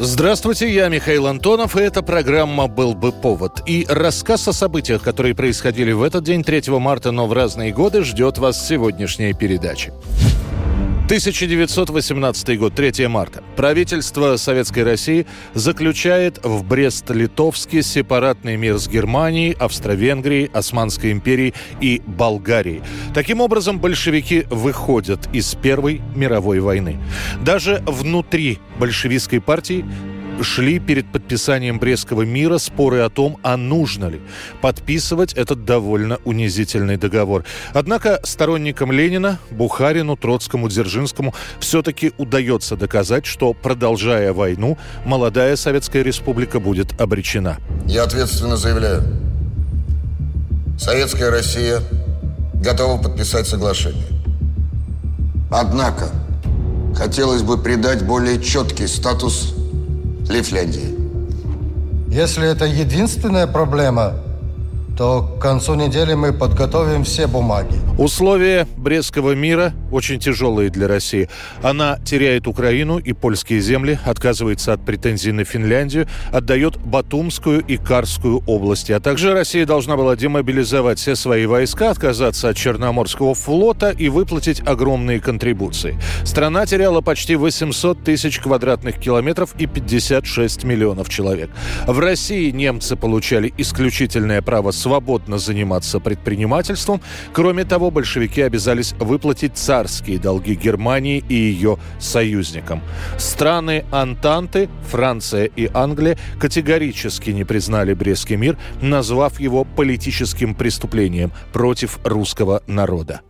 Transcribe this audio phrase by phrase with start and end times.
[0.00, 3.62] Здравствуйте, я Михаил Антонов, и эта программа «Был бы повод».
[3.66, 8.04] И рассказ о событиях, которые происходили в этот день, 3 марта, но в разные годы,
[8.04, 9.92] ждет вас сегодняшняя передача.
[11.08, 13.42] 1918 год, 3 марта.
[13.56, 22.82] Правительство Советской России заключает в Брест-Литовске сепаратный мир с Германией, Австро-Венгрией, Османской империей и Болгарией.
[23.14, 27.00] Таким образом, большевики выходят из Первой мировой войны.
[27.42, 29.86] Даже внутри большевистской партии
[30.42, 34.20] шли перед подписанием Брестского мира споры о том, а нужно ли
[34.60, 37.44] подписывать этот довольно унизительный договор.
[37.72, 46.60] Однако сторонникам Ленина, Бухарину, Троцкому, Дзержинскому все-таки удается доказать, что, продолжая войну, молодая Советская Республика
[46.60, 47.58] будет обречена.
[47.86, 49.02] Я ответственно заявляю,
[50.78, 51.80] Советская Россия
[52.54, 54.06] готова подписать соглашение.
[55.50, 56.08] Однако,
[56.94, 59.54] хотелось бы придать более четкий статус
[60.28, 60.94] Лифляндии.
[62.10, 64.14] Если это единственная проблема,
[64.96, 67.78] то к концу недели мы подготовим все бумаги.
[67.98, 71.28] Условия Брестского мира очень тяжелые для России.
[71.62, 78.44] Она теряет Украину и польские земли, отказывается от претензий на Финляндию, отдает Батумскую и Карскую
[78.46, 78.92] области.
[78.92, 84.62] А также Россия должна была демобилизовать все свои войска, отказаться от Черноморского флота и выплатить
[84.64, 85.98] огромные контрибуции.
[86.22, 91.50] Страна теряла почти 800 тысяч квадратных километров и 56 миллионов человек.
[91.88, 97.00] В России немцы получали исключительное право свободно заниматься предпринимательством.
[97.32, 102.82] Кроме того, большевики обязались выплатить царские долги Германии и ее союзникам.
[103.18, 111.98] Страны Антанты, Франция и Англия категорически не признали Брестский мир, назвав его политическим преступлением против
[112.04, 113.20] русского народа.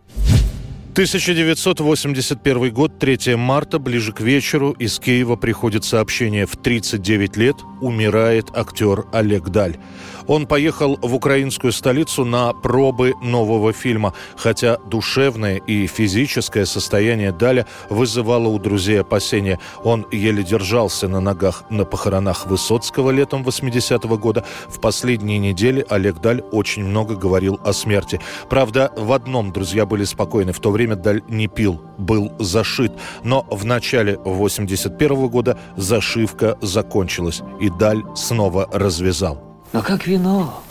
[0.99, 6.45] 1981 год, 3 марта, ближе к вечеру, из Киева приходит сообщение.
[6.45, 9.77] В 39 лет умирает актер Олег Даль.
[10.29, 17.65] Он поехал в украинскую столицу на пробы нового фильма, хотя душевное и физическое состояние Даля
[17.89, 19.57] вызывало у друзей опасения.
[19.83, 24.45] Он еле держался на ногах на похоронах Высоцкого летом 80-го года.
[24.67, 28.21] В последние недели Олег Даль очень много говорил о смерти.
[28.49, 30.51] Правда, в одном друзья были спокойны.
[30.51, 32.91] В то время Даль не пил, был зашит.
[33.23, 39.41] Но в начале 81 года зашивка закончилась, и Даль снова развязал.
[39.73, 40.61] Но как вино,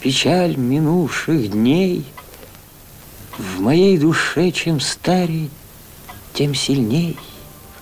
[0.00, 2.06] печаль минувших дней
[3.38, 5.50] В моей душе чем старей,
[6.34, 7.16] тем сильней.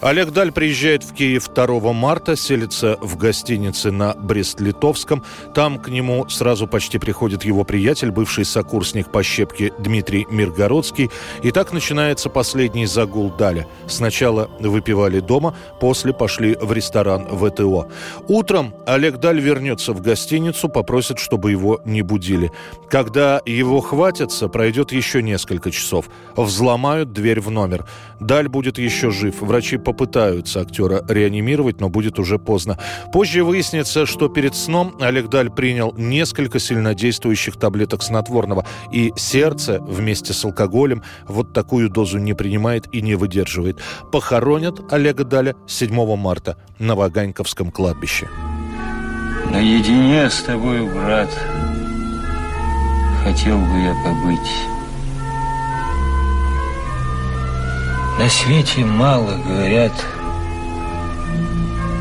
[0.02, 5.24] Олег Даль приезжает в Киев 2 марта, селится в гостинице на Брест-Литовском.
[5.54, 11.10] Там к нему сразу почти приходит его приятель, бывший сокурсник по щепке Дмитрий Миргородский.
[11.42, 13.66] И так начинается последний загул Даля.
[13.86, 17.88] Сначала выпивали дома, после пошли в ресторан ВТО.
[18.28, 22.52] Утром Олег Даль вернется в гостиницу, попросит, чтобы его не будили.
[22.90, 26.10] Когда его хватится, пройдет еще несколько часов.
[26.36, 27.86] Взломают дверь в номер.
[28.20, 29.40] Даль будет еще жив.
[29.40, 32.76] Врачи попытаются актера реанимировать, но будет уже поздно.
[33.12, 40.32] Позже выяснится, что перед сном Олег Даль принял несколько сильнодействующих таблеток снотворного, и сердце вместе
[40.32, 43.78] с алкоголем вот такую дозу не принимает и не выдерживает.
[44.10, 48.28] Похоронят Олега Даля 7 марта на Ваганьковском кладбище.
[49.52, 51.30] Наедине с тобой, брат,
[53.22, 54.75] хотел бы я побыть.
[58.18, 59.92] На свете мало, говорят,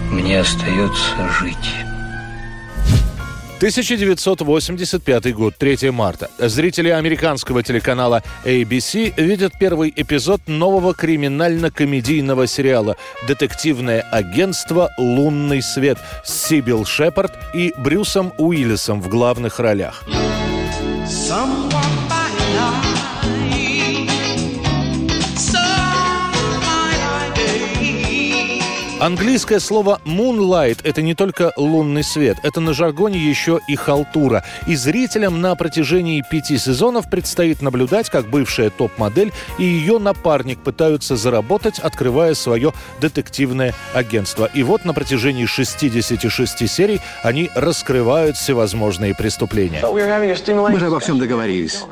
[0.09, 1.57] мне остается жить.
[3.57, 6.29] 1985 год, 3 марта.
[6.37, 12.95] Зрители американского телеканала ABC видят первый эпизод нового криминально-комедийного сериала
[13.27, 20.03] «Детективное агентство «Лунный свет» с Сибил Шепард и Брюсом Уиллисом в главных ролях.
[21.05, 21.64] Someone
[28.99, 34.45] Английское слово «moonlight»— это не только лунный свет, это на жаргоне еще и халтура.
[34.67, 41.17] И зрителям на протяжении пяти сезонов предстоит наблюдать, как бывшая топ-модель и ее напарник пытаются
[41.17, 42.71] заработать, открывая свое
[43.01, 44.49] детективное агентство.
[44.53, 49.81] И вот на протяжении 66 серий они раскрывают всевозможные преступления.
[49.85, 51.83] Мы же обо всем договорились.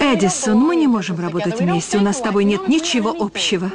[0.00, 1.98] Эдисон, мы не можем работать вместе.
[1.98, 3.70] У нас с тобой нет ничего общего.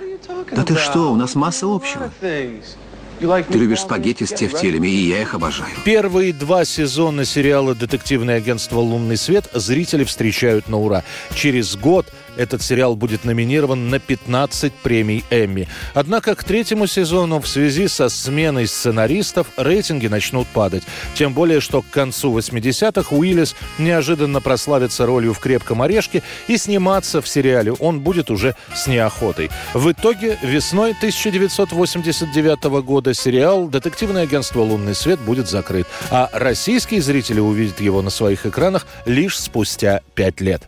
[0.51, 2.11] Да ты что, у нас масса общего.
[2.19, 2.61] Ты
[3.57, 5.69] любишь спагетти с тефтелями, и я их обожаю.
[5.85, 11.03] Первые два сезона сериала «Детективное агентство «Лунный свет» зрители встречают на ура.
[11.33, 15.67] Через год этот сериал будет номинирован на 15 премий Эмми.
[15.93, 20.83] Однако к третьему сезону в связи со сменой сценаристов рейтинги начнут падать.
[21.15, 27.21] Тем более, что к концу 80-х Уиллис неожиданно прославится ролью в «Крепком орешке» и сниматься
[27.21, 29.49] в сериале он будет уже с неохотой.
[29.73, 37.39] В итоге весной 1989 года сериал «Детективное агентство «Лунный свет» будет закрыт, а российские зрители
[37.39, 40.67] увидят его на своих экранах лишь спустя пять лет.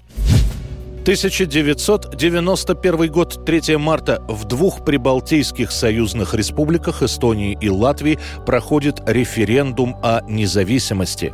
[1.07, 10.19] 1991 год, 3 марта, в двух прибалтийских союзных республиках Эстонии и Латвии проходит референдум о
[10.27, 11.33] независимости.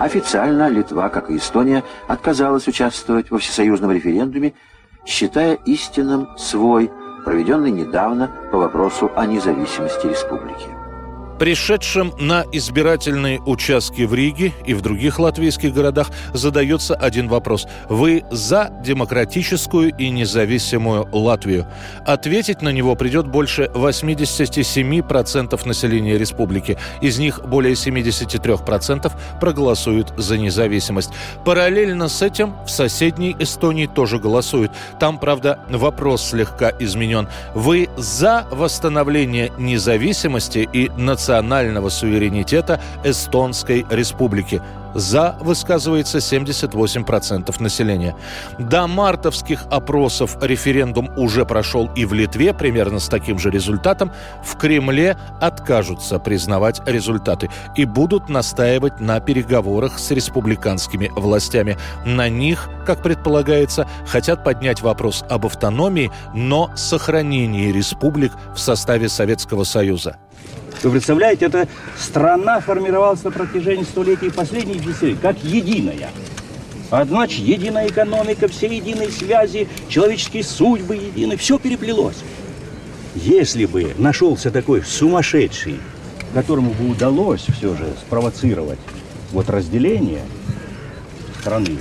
[0.00, 4.54] Официально Литва, как и Эстония, отказалась участвовать во всесоюзном референдуме,
[5.06, 6.90] считая истинным свой,
[7.24, 10.83] проведенный недавно по вопросу о независимости республики.
[11.44, 17.66] Пришедшим на избирательные участки в Риге и в других латвийских городах задается один вопрос.
[17.90, 21.66] Вы за демократическую и независимую Латвию?
[22.06, 26.78] Ответить на него придет больше 87% населения республики.
[27.02, 31.10] Из них более 73% проголосуют за независимость.
[31.44, 34.72] Параллельно с этим в соседней Эстонии тоже голосуют.
[34.98, 37.28] Там, правда, вопрос слегка изменен.
[37.54, 44.62] Вы за восстановление независимости и национальности национального суверенитета Эстонской Республики.
[44.94, 48.14] За высказывается 78% населения.
[48.60, 54.12] До мартовских опросов референдум уже прошел и в Литве, примерно с таким же результатом.
[54.44, 61.76] В Кремле откажутся признавать результаты и будут настаивать на переговорах с республиканскими властями.
[62.06, 69.64] На них, как предполагается, хотят поднять вопрос об автономии, но сохранении республик в составе Советского
[69.64, 70.18] Союза.
[70.82, 71.68] Вы представляете, эта
[71.98, 76.10] страна формировалась на протяжении столетий последних десятилетий, как единая.
[76.90, 82.18] Одна единая экономика, все единые связи, человеческие судьбы едины, все переплелось.
[83.14, 85.80] Если бы нашелся такой сумасшедший,
[86.34, 88.78] которому бы удалось все же спровоцировать
[89.32, 90.22] вот разделение
[91.40, 91.78] страны,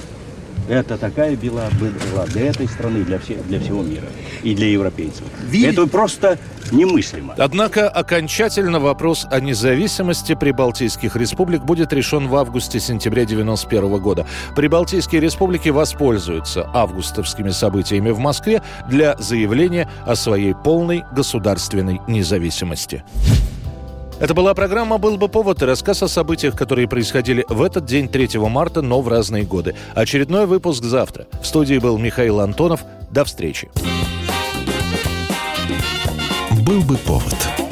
[0.67, 4.07] это такая была бы была для этой страны, для, все, для всего мира
[4.43, 5.23] и для европейцев.
[5.47, 5.71] Видите?
[5.71, 6.37] Это просто
[6.71, 7.35] немыслимо.
[7.37, 14.27] Однако окончательно вопрос о независимости прибалтийских республик будет решен в августе-сентябре 1991 года.
[14.55, 23.03] Прибалтийские республики воспользуются августовскими событиями в Москве для заявления о своей полной государственной независимости.
[24.19, 28.07] Это была программа «Был бы повод» и рассказ о событиях, которые происходили в этот день
[28.07, 29.75] 3 марта, но в разные годы.
[29.95, 31.27] Очередной выпуск завтра.
[31.41, 32.81] В студии был Михаил Антонов.
[33.09, 33.69] До встречи.
[36.65, 37.62] «Был бы повод»